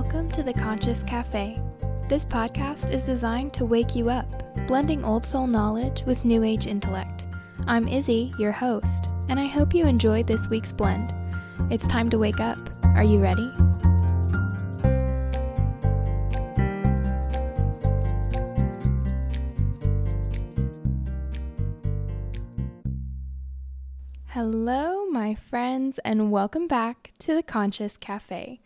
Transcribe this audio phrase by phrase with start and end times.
[0.00, 1.60] Welcome to the Conscious Cafe.
[2.08, 6.68] This podcast is designed to wake you up, blending old soul knowledge with new age
[6.68, 7.26] intellect.
[7.66, 11.12] I'm Izzy, your host, and I hope you enjoyed this week's blend.
[11.68, 12.60] It's time to wake up.
[12.94, 13.50] Are you ready?
[24.28, 28.60] Hello, my friends, and welcome back to the Conscious Cafe.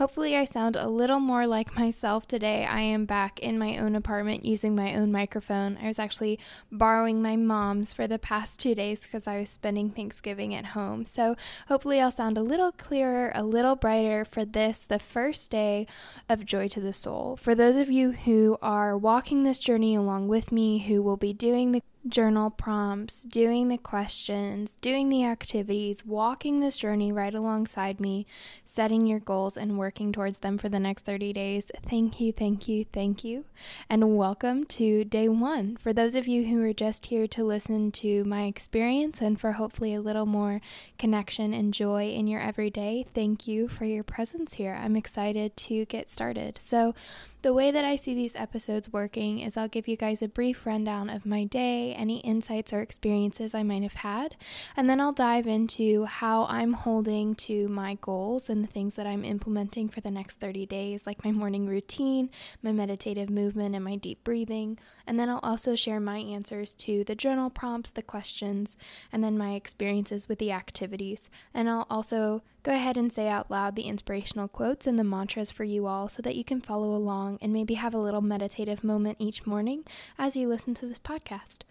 [0.00, 2.64] Hopefully, I sound a little more like myself today.
[2.64, 5.76] I am back in my own apartment using my own microphone.
[5.76, 6.38] I was actually
[6.72, 11.04] borrowing my mom's for the past two days because I was spending Thanksgiving at home.
[11.04, 11.36] So,
[11.68, 15.86] hopefully, I'll sound a little clearer, a little brighter for this, the first day
[16.30, 17.36] of Joy to the Soul.
[17.36, 21.34] For those of you who are walking this journey along with me, who will be
[21.34, 28.00] doing the journal prompts, doing the questions, doing the activities, walking this journey right alongside
[28.00, 28.26] me,
[28.64, 31.70] setting your goals and working towards them for the next 30 days.
[31.88, 33.44] Thank you, thank you, thank you.
[33.88, 35.76] And welcome to day one.
[35.76, 39.52] For those of you who are just here to listen to my experience and for
[39.52, 40.60] hopefully a little more
[40.98, 44.78] connection and joy in your everyday, thank you for your presence here.
[44.80, 46.58] I'm excited to get started.
[46.62, 46.94] So,
[47.42, 50.66] the way that I see these episodes working is I'll give you guys a brief
[50.66, 54.36] rundown of my day, any insights or experiences I might have had,
[54.76, 59.06] and then I'll dive into how I'm holding to my goals and the things that
[59.06, 62.30] I'm implementing for the next 30 days, like my morning routine,
[62.62, 64.78] my meditative movement, and my deep breathing.
[65.10, 68.76] And then I'll also share my answers to the journal prompts, the questions,
[69.12, 71.28] and then my experiences with the activities.
[71.52, 75.50] And I'll also go ahead and say out loud the inspirational quotes and the mantras
[75.50, 78.84] for you all so that you can follow along and maybe have a little meditative
[78.84, 79.82] moment each morning
[80.16, 81.62] as you listen to this podcast.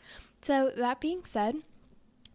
[0.42, 1.56] So, that being said,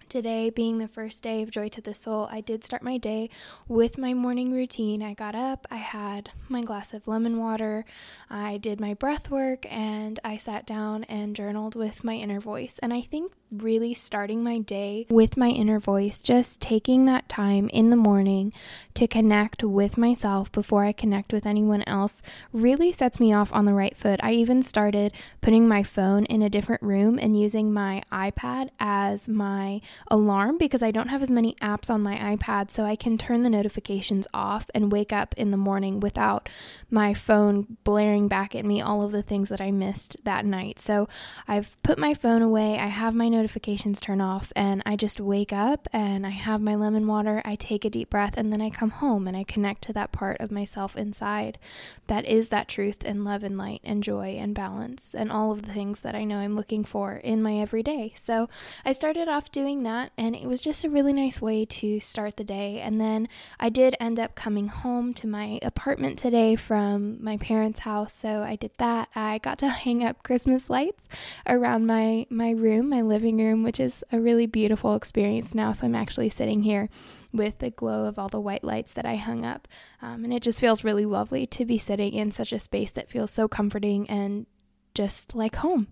[0.09, 3.31] Today, being the first day of Joy to the Soul, I did start my day
[3.67, 5.03] with my morning routine.
[5.03, 7.85] I got up, I had my glass of lemon water,
[8.31, 12.79] I did my breath work, and I sat down and journaled with my inner voice.
[12.81, 13.33] And I think
[13.63, 18.53] really starting my day with my inner voice, just taking that time in the morning
[18.95, 22.23] to connect with myself before I connect with anyone else,
[22.53, 24.21] really sets me off on the right foot.
[24.23, 29.29] I even started putting my phone in a different room and using my iPad as
[29.29, 33.19] my alarm because I don't have as many apps on my iPad, so I can
[33.19, 36.49] turn the notifications off and wake up in the morning without
[36.91, 40.81] my phone blaring back at me all of the things that I missed that night.
[40.81, 41.09] So
[41.49, 45.53] I've put my phone away, I have my notifications turned off, and I just wake
[45.53, 48.71] up and I have my lemon water, I take a deep breath, and then I
[48.71, 51.59] come home and I connect to that part of myself inside
[52.07, 55.63] that is that truth and love and light and joy and balance and all of
[55.63, 58.13] the things that I know I'm looking for in my everyday.
[58.17, 58.49] So
[58.85, 62.37] I started off doing that, and it was just a really nice way to start
[62.37, 62.81] the day.
[62.81, 63.29] And then
[63.59, 68.43] I did end up coming home to my apartment today from my parents' house, so
[68.43, 69.09] I did that.
[69.15, 71.09] I got to hang up Christmas lights
[71.47, 75.73] around my my room, my living room, which is a really beautiful experience now.
[75.73, 76.89] So I'm actually sitting here
[77.33, 79.69] with the glow of all the white lights that I hung up.
[80.01, 83.11] Um, and it just feels really lovely to be sitting in such a space that
[83.11, 84.47] feels so comforting and
[84.95, 85.89] just like home.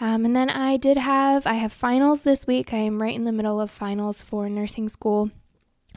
[0.00, 2.72] Um, and then I did have, I have finals this week.
[2.72, 5.30] I am right in the middle of finals for nursing school.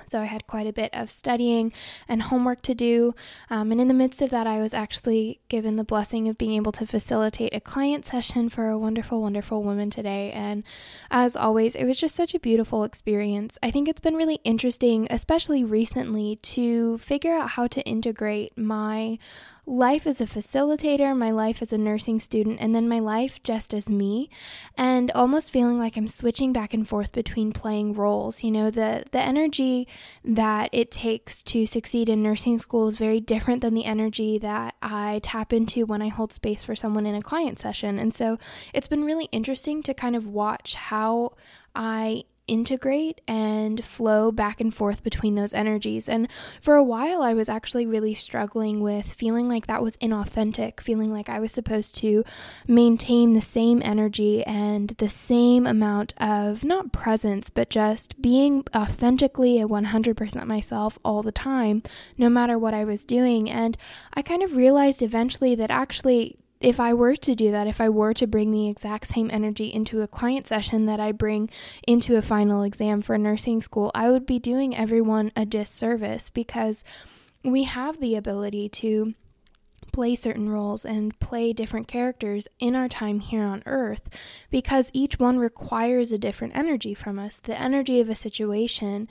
[0.07, 1.71] So I had quite a bit of studying
[2.07, 3.15] and homework to do.
[3.49, 6.53] Um, and in the midst of that, I was actually given the blessing of being
[6.53, 10.31] able to facilitate a client session for a wonderful, wonderful woman today.
[10.31, 10.63] And
[11.09, 13.57] as always, it was just such a beautiful experience.
[13.63, 19.17] I think it's been really interesting, especially recently, to figure out how to integrate my
[19.65, 23.73] life as a facilitator, my life as a nursing student, and then my life just
[23.73, 24.29] as me,
[24.77, 28.43] and almost feeling like I'm switching back and forth between playing roles.
[28.43, 29.87] You know, the the energy
[30.23, 34.75] that it takes to succeed in nursing school is very different than the energy that
[34.81, 37.99] I tap into when I hold space for someone in a client session.
[37.99, 38.37] And so
[38.73, 41.33] it's been really interesting to kind of watch how
[41.75, 46.09] I integrate and flow back and forth between those energies.
[46.09, 46.27] And
[46.59, 51.13] for a while, I was actually really struggling with feeling like that was inauthentic, feeling
[51.13, 52.23] like I was supposed to
[52.67, 59.61] maintain the same energy and the same amount of not presence, but just being authentically
[59.61, 61.83] a 100% myself all the time,
[62.17, 63.49] no matter what I was doing.
[63.49, 63.77] And
[64.13, 67.89] I kind of realized eventually that actually if I were to do that, if I
[67.89, 71.49] were to bring the exact same energy into a client session that I bring
[71.87, 76.29] into a final exam for a nursing school, I would be doing everyone a disservice
[76.29, 76.83] because
[77.43, 79.15] we have the ability to
[79.91, 84.07] play certain roles and play different characters in our time here on earth
[84.49, 87.39] because each one requires a different energy from us.
[87.43, 89.09] The energy of a situation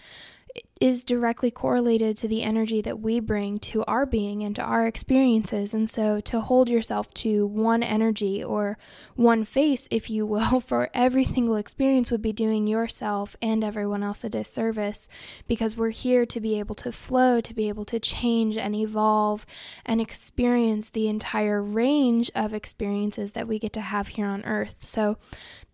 [0.81, 4.87] is directly correlated to the energy that we bring to our being and to our
[4.87, 5.75] experiences.
[5.75, 8.79] And so to hold yourself to one energy or
[9.15, 14.03] one face, if you will, for every single experience would be doing yourself and everyone
[14.03, 15.07] else a disservice
[15.47, 19.45] because we're here to be able to flow, to be able to change and evolve
[19.85, 24.77] and experience the entire range of experiences that we get to have here on earth.
[24.81, 25.19] So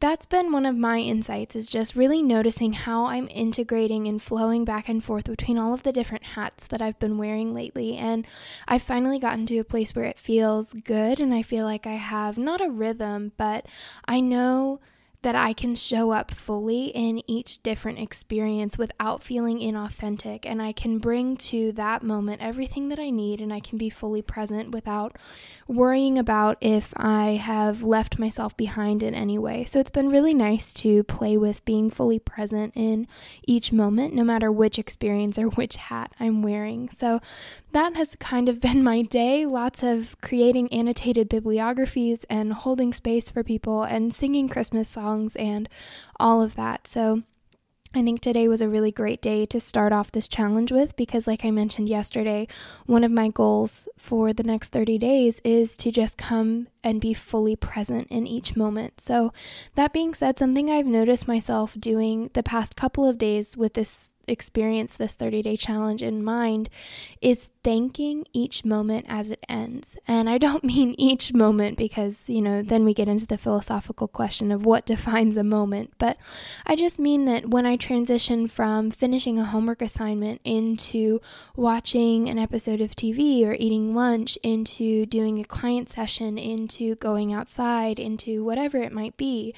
[0.00, 4.64] that's been one of my insights is just really noticing how I'm integrating and flowing
[4.64, 7.96] back and forth between all of the different hats that I've been wearing lately.
[7.96, 8.26] And
[8.68, 11.94] I've finally gotten to a place where it feels good and I feel like I
[11.94, 13.66] have not a rhythm, but
[14.06, 14.80] I know
[15.26, 20.46] that I can show up fully in each different experience without feeling inauthentic.
[20.46, 23.90] And I can bring to that moment everything that I need, and I can be
[23.90, 25.16] fully present without
[25.66, 29.64] worrying about if I have left myself behind in any way.
[29.64, 33.08] So it's been really nice to play with being fully present in
[33.48, 36.88] each moment, no matter which experience or which hat I'm wearing.
[36.90, 37.20] So
[37.76, 39.44] that has kind of been my day.
[39.44, 45.68] Lots of creating annotated bibliographies and holding space for people and singing Christmas songs and
[46.18, 46.88] all of that.
[46.88, 47.22] So
[47.94, 51.26] I think today was a really great day to start off this challenge with because,
[51.26, 52.46] like I mentioned yesterday,
[52.86, 57.12] one of my goals for the next 30 days is to just come and be
[57.14, 59.00] fully present in each moment.
[59.00, 59.32] So,
[59.76, 64.10] that being said, something I've noticed myself doing the past couple of days with this
[64.28, 66.68] experience this 30 day challenge in mind
[67.20, 69.98] is thanking each moment as it ends.
[70.06, 74.08] And I don't mean each moment because, you know, then we get into the philosophical
[74.08, 76.16] question of what defines a moment, but
[76.66, 81.20] I just mean that when I transition from finishing a homework assignment into
[81.56, 87.32] watching an episode of TV or eating lunch into doing a client session into going
[87.32, 89.54] outside into whatever it might be,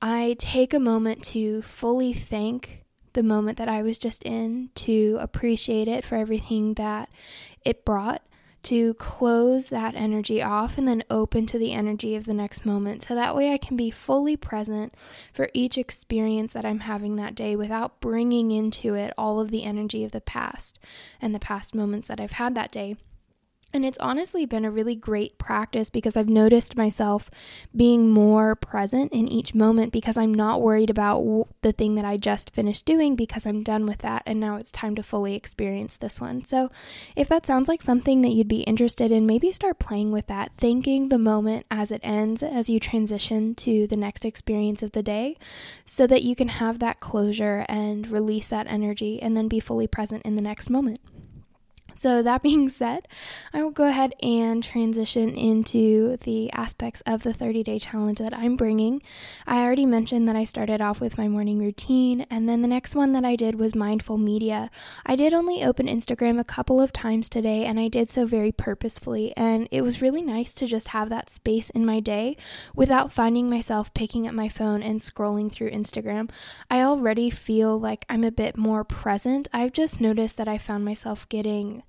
[0.00, 2.82] I take a moment to fully thank
[3.14, 7.08] the moment that I was just in, to appreciate it for everything that
[7.64, 8.22] it brought,
[8.64, 13.02] to close that energy off and then open to the energy of the next moment.
[13.02, 14.94] So that way I can be fully present
[15.32, 19.64] for each experience that I'm having that day without bringing into it all of the
[19.64, 20.78] energy of the past
[21.20, 22.96] and the past moments that I've had that day.
[23.74, 27.30] And it's honestly been a really great practice because I've noticed myself
[27.74, 32.18] being more present in each moment because I'm not worried about the thing that I
[32.18, 35.96] just finished doing because I'm done with that and now it's time to fully experience
[35.96, 36.44] this one.
[36.44, 36.70] So,
[37.16, 40.52] if that sounds like something that you'd be interested in, maybe start playing with that,
[40.58, 45.02] thanking the moment as it ends as you transition to the next experience of the
[45.02, 45.36] day
[45.86, 49.86] so that you can have that closure and release that energy and then be fully
[49.86, 51.00] present in the next moment.
[51.94, 53.08] So, that being said,
[53.52, 58.34] I will go ahead and transition into the aspects of the 30 day challenge that
[58.36, 59.02] I'm bringing.
[59.46, 62.94] I already mentioned that I started off with my morning routine, and then the next
[62.94, 64.70] one that I did was mindful media.
[65.04, 68.52] I did only open Instagram a couple of times today, and I did so very
[68.52, 72.36] purposefully, and it was really nice to just have that space in my day
[72.74, 76.30] without finding myself picking up my phone and scrolling through Instagram.
[76.70, 79.48] I already feel like I'm a bit more present.
[79.52, 81.82] I've just noticed that I found myself getting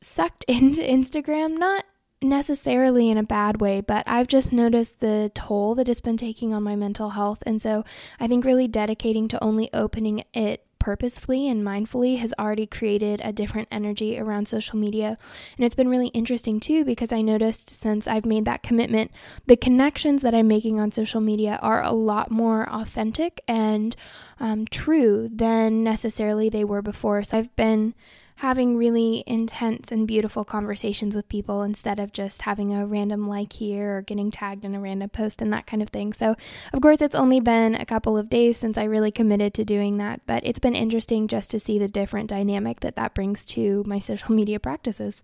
[0.00, 1.84] sucked into Instagram, not
[2.22, 6.54] necessarily in a bad way, but I've just noticed the toll that it's been taking
[6.54, 7.42] on my mental health.
[7.44, 7.84] And so
[8.18, 13.32] I think really dedicating to only opening it purposefully and mindfully has already created a
[13.32, 15.16] different energy around social media.
[15.56, 19.10] And it's been really interesting too because I noticed since I've made that commitment,
[19.46, 23.96] the connections that I'm making on social media are a lot more authentic and
[24.38, 27.24] um, true than necessarily they were before.
[27.24, 27.94] So I've been
[28.36, 33.54] having really intense and beautiful conversations with people instead of just having a random like
[33.54, 36.12] here or getting tagged in a random post and that kind of thing.
[36.12, 36.34] So,
[36.72, 39.98] of course, it's only been a couple of days since I really committed to doing
[39.98, 43.84] that, but it's been interesting just to see the different dynamic that that brings to
[43.86, 45.22] my social media practices.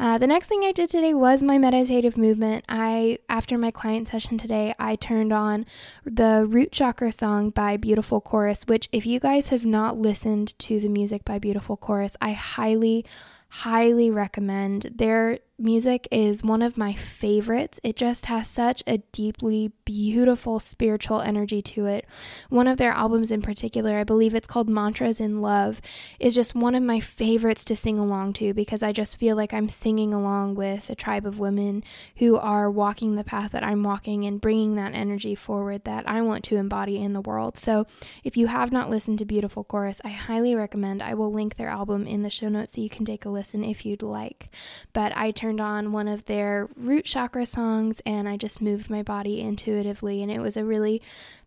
[0.00, 2.64] Uh, the next thing I did today was my meditative movement.
[2.68, 5.66] I, after my client session today, I turned on
[6.04, 10.80] the Root Chakra song by Beautiful Chorus, which, if you guys have not listened to
[10.80, 13.04] the music by Beautiful Chorus, I highly,
[13.48, 14.82] highly recommend.
[14.94, 17.80] Their music is one of my favorites.
[17.82, 22.06] It just has such a deeply beautiful spiritual energy to it.
[22.48, 25.80] One of their albums in particular, I believe it's called Mantras in Love,
[26.20, 29.52] is just one of my favorites to sing along to because I just feel like
[29.52, 31.82] I'm singing along with a tribe of women
[32.16, 36.22] who are walking the path that I'm walking and bringing that energy forward that I
[36.22, 37.56] want to embody in the world.
[37.56, 37.86] So,
[38.22, 41.02] if you have not listened to Beautiful Chorus, I highly recommend.
[41.02, 43.64] I will link their album in the show notes so you can take a listen
[43.64, 44.46] if you'd like.
[44.92, 48.90] But I turn turned on one of their root chakra songs and I just moved
[48.90, 50.22] my body intuitively.
[50.22, 51.00] And it was a really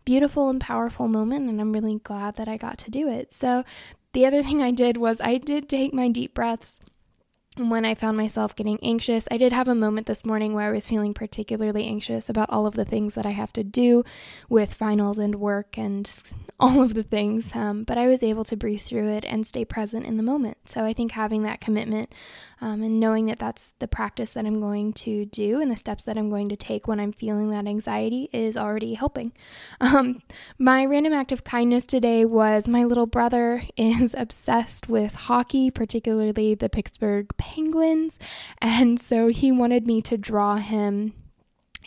[0.05, 1.47] beautiful and powerful moment.
[1.47, 3.31] And I'm really glad that I got to do it.
[3.31, 3.63] So
[4.13, 6.79] the other thing I did was I did take my deep breaths
[7.57, 9.27] when I found myself getting anxious.
[9.29, 12.65] I did have a moment this morning where I was feeling particularly anxious about all
[12.65, 14.05] of the things that I have to do
[14.47, 16.09] with finals and work and
[16.59, 19.65] all of the things, um, but I was able to breathe through it and stay
[19.65, 20.57] present in the moment.
[20.65, 22.13] So I think having that commitment
[22.61, 26.03] um, and knowing that that's the practice that I'm going to do and the steps
[26.03, 29.33] that I'm going to take when I'm feeling that anxiety is already helping.
[29.81, 30.21] Um,
[30.57, 36.55] my random act of kindness today was my little brother is obsessed with hockey, particularly
[36.55, 38.19] the Pittsburgh Penguins,
[38.59, 41.13] and so he wanted me to draw him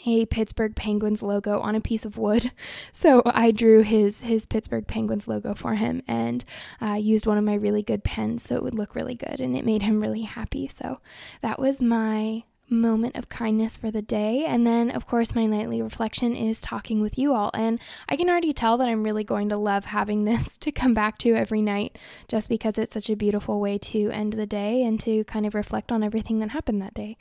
[0.07, 2.51] a Pittsburgh Penguins logo on a piece of wood.
[2.93, 6.45] So I drew his his Pittsburgh Penguins logo for him and
[6.81, 9.57] uh, used one of my really good pens so it would look really good and
[9.57, 10.69] it made him really happy.
[10.69, 11.01] So
[11.43, 14.45] that was my moment of kindness for the day.
[14.45, 17.51] And then, of course, my nightly reflection is talking with you all.
[17.55, 20.95] And I can already tell that I'm really going to love having this to come
[20.95, 24.83] back to every night just because it's such a beautiful way to end the day
[24.83, 27.17] and to kind of reflect on everything that happened that day.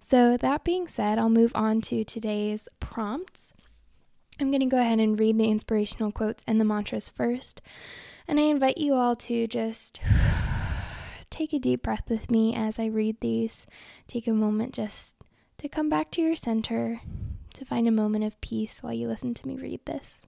[0.00, 3.52] So, that being said, I'll move on to today's prompts.
[4.38, 7.60] I'm going to go ahead and read the inspirational quotes and the mantras first.
[8.28, 10.00] And I invite you all to just
[11.30, 13.66] take a deep breath with me as I read these.
[14.08, 15.16] Take a moment just
[15.58, 17.00] to come back to your center,
[17.54, 20.22] to find a moment of peace while you listen to me read this.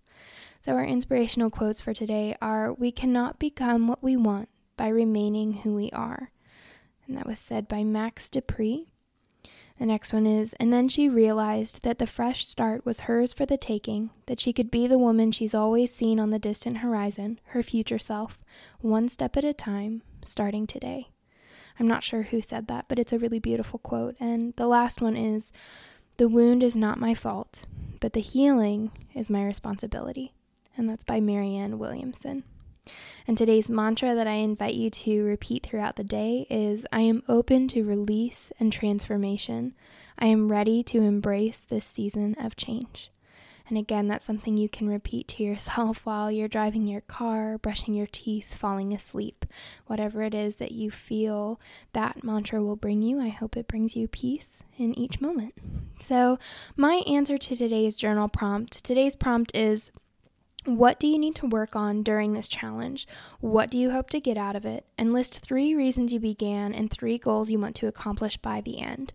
[0.61, 5.53] So, our inspirational quotes for today are We cannot become what we want by remaining
[5.55, 6.31] who we are.
[7.07, 8.93] And that was said by Max De Pree.
[9.79, 13.47] The next one is, and then she realized that the fresh start was hers for
[13.47, 17.39] the taking, that she could be the woman she's always seen on the distant horizon,
[17.47, 18.41] her future self,
[18.81, 21.11] one step at a time, starting today.
[21.79, 24.17] I'm not sure who said that, but it's a really beautiful quote.
[24.19, 25.53] And the last one is,
[26.17, 27.67] the wound is not my fault,
[28.01, 30.35] but the healing is my responsibility.
[30.77, 32.43] And that's by Marianne Williamson.
[33.27, 37.23] And today's mantra that I invite you to repeat throughout the day is I am
[37.29, 39.75] open to release and transformation.
[40.19, 43.11] I am ready to embrace this season of change.
[43.69, 47.95] And again, that's something you can repeat to yourself while you're driving your car, brushing
[47.95, 49.45] your teeth, falling asleep.
[49.87, 51.61] Whatever it is that you feel
[51.93, 55.55] that mantra will bring you, I hope it brings you peace in each moment.
[56.01, 56.39] So,
[56.77, 59.91] my answer to today's journal prompt today's prompt is
[60.65, 63.07] what do you need to work on during this challenge?
[63.41, 64.85] What do you hope to get out of it?
[64.99, 68.81] And list three reasons you began and three goals you want to accomplish by the
[68.81, 69.13] end.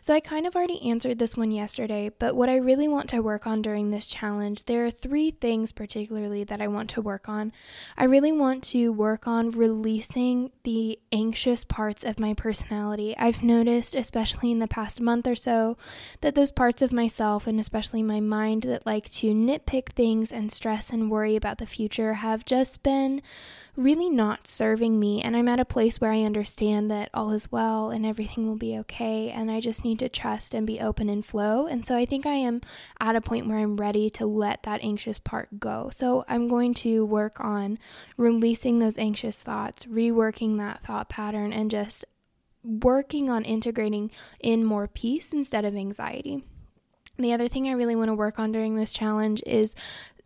[0.00, 3.20] So, I kind of already answered this one yesterday, but what I really want to
[3.20, 7.28] work on during this challenge, there are three things particularly that I want to work
[7.28, 7.52] on.
[7.98, 13.16] I really want to work on releasing the anxious parts of my personality.
[13.18, 15.76] I've noticed, especially in the past month or so,
[16.20, 20.52] that those parts of myself and especially my mind that like to nitpick things and
[20.52, 23.22] stress and worry about the future have just been
[23.76, 25.20] really not serving me.
[25.20, 28.56] And I'm at a place where I understand that all is well and everything will
[28.56, 29.30] be okay.
[29.30, 31.66] And I just need to trust and be open and flow.
[31.66, 32.60] And so I think I am
[33.00, 35.90] at a point where I'm ready to let that anxious part go.
[35.92, 37.78] So I'm going to work on
[38.16, 42.04] releasing those anxious thoughts, reworking that thought pattern, and just
[42.62, 44.10] working on integrating
[44.40, 46.44] in more peace instead of anxiety.
[47.18, 49.74] The other thing I really want to work on during this challenge is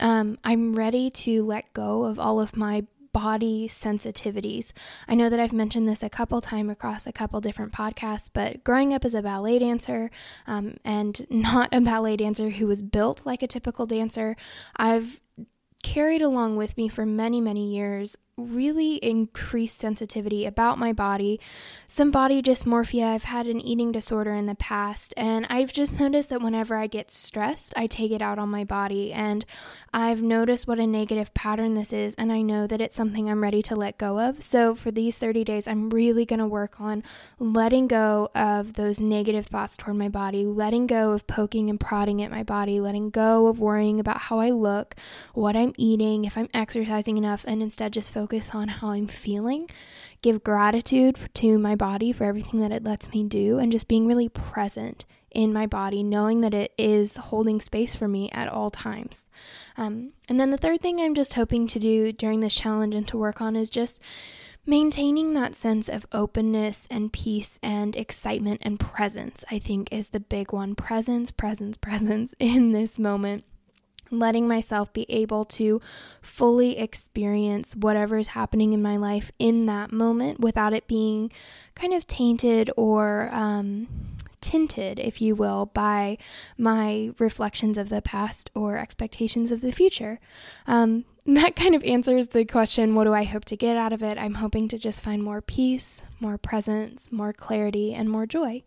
[0.00, 4.72] um, I'm ready to let go of all of my body sensitivities.
[5.06, 8.62] I know that I've mentioned this a couple times across a couple different podcasts, but
[8.64, 10.10] growing up as a ballet dancer
[10.46, 14.36] um, and not a ballet dancer who was built like a typical dancer,
[14.76, 15.20] I've
[15.82, 21.40] carried along with me for many, many years really increased sensitivity about my body,
[21.88, 23.04] some body dysmorphia.
[23.04, 26.86] I've had an eating disorder in the past, and I've just noticed that whenever I
[26.86, 29.12] get stressed, I take it out on my body.
[29.12, 29.44] And
[29.92, 33.42] I've noticed what a negative pattern this is, and I know that it's something I'm
[33.42, 34.42] ready to let go of.
[34.42, 37.02] So, for these 30 days, I'm really going to work on
[37.40, 42.22] letting go of those negative thoughts toward my body, letting go of poking and prodding
[42.22, 44.94] at my body, letting go of worrying about how I look,
[45.34, 49.06] what I'm eating, if I'm exercising enough, and instead just focus focus on how I'm
[49.06, 49.70] feeling,
[50.20, 54.06] give gratitude to my body for everything that it lets me do, and just being
[54.06, 58.68] really present in my body, knowing that it is holding space for me at all
[58.68, 59.30] times.
[59.78, 63.08] Um, and then the third thing I'm just hoping to do during this challenge and
[63.08, 63.98] to work on is just
[64.66, 70.20] maintaining that sense of openness and peace and excitement and presence, I think is the
[70.20, 70.74] big one.
[70.74, 73.44] Presence, presence, presence in this moment
[74.10, 75.80] letting myself be able to
[76.22, 81.30] fully experience whatever is happening in my life in that moment without it being
[81.74, 83.88] kind of tainted or um,
[84.40, 86.18] tinted, if you will, by
[86.56, 90.18] my reflections of the past or expectations of the future.
[90.66, 94.02] Um, that kind of answers the question what do I hope to get out of
[94.02, 94.16] it?
[94.16, 98.62] I'm hoping to just find more peace, more presence, more clarity, and more joy.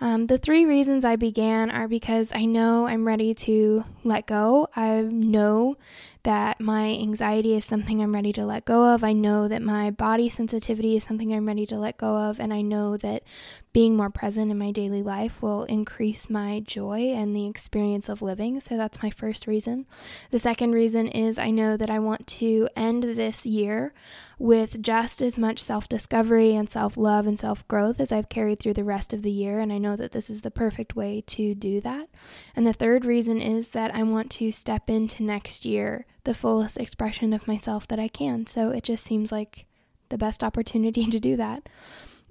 [0.00, 4.68] Um, the three reasons I began are because I know I'm ready to let go.
[4.74, 5.76] I know
[6.24, 9.04] that my anxiety is something I'm ready to let go of.
[9.04, 12.40] I know that my body sensitivity is something I'm ready to let go of.
[12.40, 13.24] And I know that
[13.74, 18.22] being more present in my daily life will increase my joy and the experience of
[18.22, 18.58] living.
[18.60, 19.84] So that's my first reason.
[20.30, 23.92] The second reason is I know that I want to end this year
[24.38, 28.60] with just as much self discovery and self love and self growth as I've carried
[28.60, 29.60] through the rest of the year.
[29.60, 32.08] And I know that this is the perfect way to do that.
[32.56, 36.78] And the third reason is that I want to step into next year the fullest
[36.78, 38.46] expression of myself that I can.
[38.46, 39.66] So it just seems like
[40.08, 41.68] the best opportunity to do that.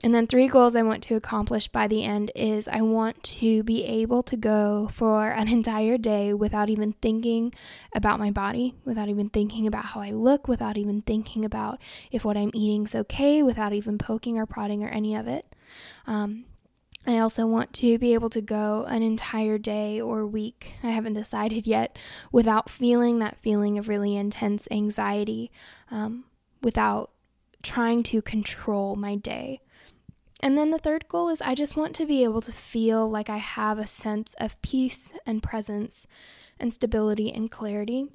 [0.03, 3.63] And then, three goals I want to accomplish by the end is I want to
[3.63, 7.53] be able to go for an entire day without even thinking
[7.95, 11.79] about my body, without even thinking about how I look, without even thinking about
[12.11, 15.45] if what I'm eating is okay, without even poking or prodding or any of it.
[16.05, 16.45] Um,
[17.05, 21.13] I also want to be able to go an entire day or week, I haven't
[21.13, 21.97] decided yet,
[22.31, 25.51] without feeling that feeling of really intense anxiety,
[25.91, 26.25] um,
[26.61, 27.11] without
[27.61, 29.59] trying to control my day.
[30.39, 33.29] And then the third goal is I just want to be able to feel like
[33.29, 36.05] I have a sense of peace and presence
[36.59, 38.07] and stability and clarity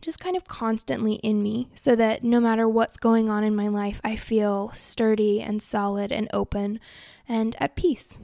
[0.00, 3.68] just kind of constantly in me so that no matter what's going on in my
[3.68, 6.80] life, I feel sturdy and solid and open
[7.28, 8.18] and at peace.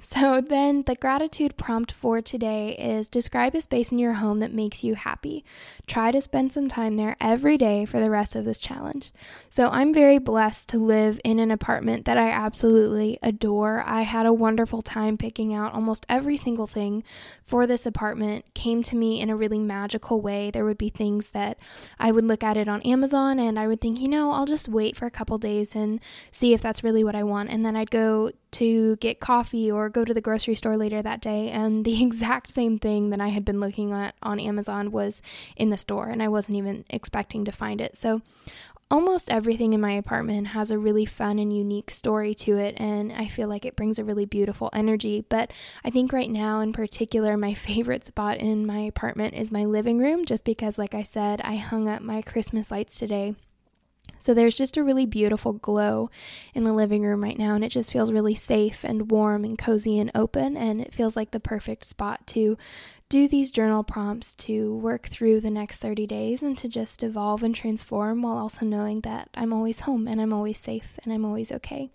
[0.00, 4.52] So, then the gratitude prompt for today is describe a space in your home that
[4.52, 5.44] makes you happy.
[5.86, 9.12] Try to spend some time there every day for the rest of this challenge.
[9.50, 13.82] So, I'm very blessed to live in an apartment that I absolutely adore.
[13.86, 17.02] I had a wonderful time picking out almost every single thing
[17.44, 20.50] for this apartment, came to me in a really magical way.
[20.50, 21.56] There would be things that
[21.98, 24.68] I would look at it on Amazon and I would think, you know, I'll just
[24.68, 25.98] wait for a couple days and
[26.30, 27.48] see if that's really what I want.
[27.48, 31.20] And then I'd go to get coffee or go to the grocery store later that
[31.20, 35.22] day and the exact same thing that I had been looking at on Amazon was
[35.56, 37.96] in the store and I wasn't even expecting to find it.
[37.96, 38.22] So
[38.90, 43.12] almost everything in my apartment has a really fun and unique story to it and
[43.12, 45.50] I feel like it brings a really beautiful energy, but
[45.84, 49.98] I think right now in particular my favorite spot in my apartment is my living
[49.98, 53.34] room just because like I said I hung up my Christmas lights today
[54.18, 56.10] so there's just a really beautiful glow
[56.54, 59.58] in the living room right now, and it just feels really safe and warm and
[59.58, 60.56] cozy and open.
[60.56, 62.56] And it feels like the perfect spot to
[63.08, 67.42] do these journal prompts to work through the next 30 days and to just evolve
[67.42, 71.24] and transform while also knowing that I'm always home and I'm always safe and I'm
[71.24, 71.90] always okay.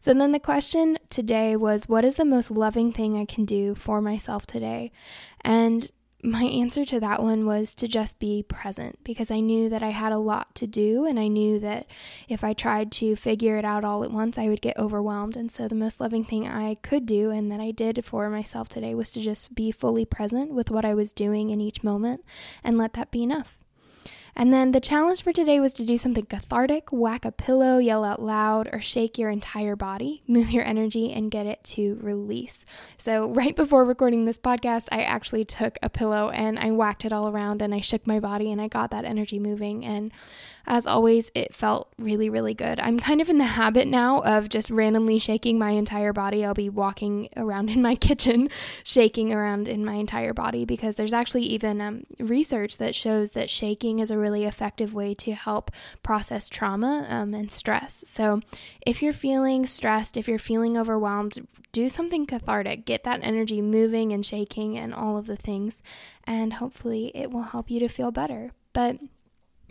[0.00, 3.74] So then the question today was what is the most loving thing I can do
[3.74, 4.92] for myself today?
[5.40, 5.90] And
[6.26, 9.90] my answer to that one was to just be present because I knew that I
[9.90, 11.86] had a lot to do and I knew that
[12.28, 15.36] if I tried to figure it out all at once, I would get overwhelmed.
[15.36, 18.68] And so the most loving thing I could do and that I did for myself
[18.68, 22.24] today was to just be fully present with what I was doing in each moment
[22.64, 23.58] and let that be enough.
[24.38, 28.04] And then the challenge for today was to do something cathartic, whack a pillow, yell
[28.04, 32.66] out loud, or shake your entire body, move your energy, and get it to release.
[32.98, 37.14] So, right before recording this podcast, I actually took a pillow and I whacked it
[37.14, 39.86] all around and I shook my body and I got that energy moving.
[39.86, 40.12] And
[40.66, 42.80] as always, it felt really, really good.
[42.80, 46.44] I'm kind of in the habit now of just randomly shaking my entire body.
[46.44, 48.48] I'll be walking around in my kitchen,
[48.82, 53.48] shaking around in my entire body because there's actually even um, research that shows that
[53.48, 55.70] shaking is a really effective way to help
[56.02, 58.02] process trauma um, and stress.
[58.06, 58.40] So
[58.84, 62.86] if you're feeling stressed, if you're feeling overwhelmed, do something cathartic.
[62.86, 65.82] Get that energy moving and shaking and all of the things,
[66.24, 68.52] and hopefully it will help you to feel better.
[68.72, 68.98] But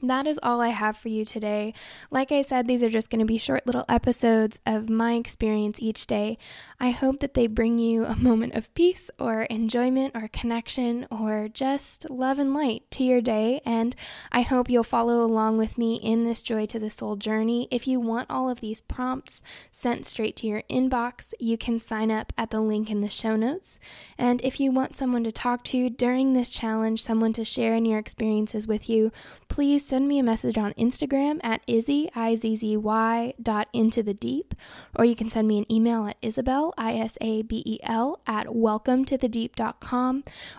[0.09, 1.73] that is all I have for you today.
[2.11, 5.77] Like I said, these are just going to be short little episodes of my experience
[5.81, 6.37] each day.
[6.79, 11.47] I hope that they bring you a moment of peace or enjoyment or connection or
[11.47, 13.61] just love and light to your day.
[13.65, 13.95] And
[14.31, 17.67] I hope you'll follow along with me in this Joy to the Soul journey.
[17.71, 19.41] If you want all of these prompts
[19.71, 23.35] sent straight to your inbox, you can sign up at the link in the show
[23.35, 23.79] notes.
[24.17, 27.85] And if you want someone to talk to during this challenge, someone to share in
[27.85, 29.11] your experiences with you,
[29.47, 34.53] please send me a message on Instagram at Izzy, I-Z-Z-Y dot into the deep,
[34.93, 39.49] or you can send me an email at Isabel, I-S-A-B-E-L at welcome to the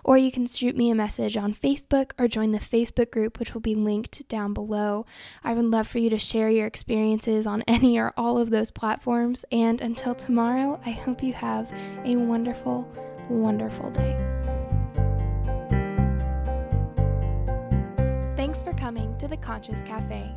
[0.05, 3.53] or you can shoot me a message on Facebook or join the Facebook group, which
[3.53, 5.05] will be linked down below.
[5.45, 8.71] I would love for you to share your experiences on any or all of those
[8.71, 11.71] platforms, and until tomorrow, I hope you have
[12.07, 12.91] a wonderful,
[13.29, 14.36] wonderful day.
[18.77, 20.31] Coming to the Conscious Cafe.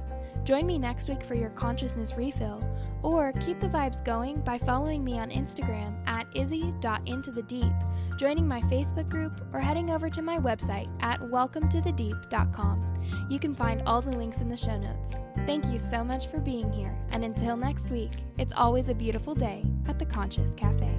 [0.43, 2.63] Join me next week for your consciousness refill,
[3.03, 9.09] or keep the vibes going by following me on Instagram at izzy.intothedeep, joining my Facebook
[9.09, 13.27] group, or heading over to my website at welcometothedeep.com.
[13.29, 15.15] You can find all the links in the show notes.
[15.45, 19.35] Thank you so much for being here, and until next week, it's always a beautiful
[19.35, 20.89] day at the Conscious Cafe.